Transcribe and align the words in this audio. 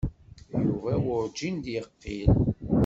Yuba 0.63 0.93
werǧin 1.05 1.55
d-yeqqil. 1.63 2.29